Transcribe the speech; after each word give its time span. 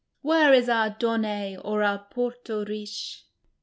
Where 0.23 0.51
is 0.51 0.67
our 0.67 0.89
Donnay 0.89 1.57
or 1.63 1.83
our 1.83 1.99
Porto 2.09 2.65
Riche 2.65 3.23